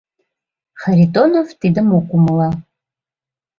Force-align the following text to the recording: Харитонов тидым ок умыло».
Харитонов 0.81 1.47
тидым 1.59 1.87
ок 1.97 2.07
умыло». 2.15 2.49